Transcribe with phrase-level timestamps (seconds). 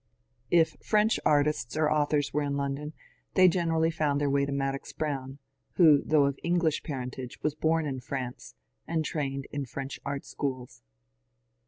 [0.49, 2.93] If French artists or authors were in London
[3.35, 5.37] they generally found their way to Madox Brown,
[5.75, 10.25] who, though of English parentage, was born in France (1821) and trained in French art
[10.25, 10.81] schools.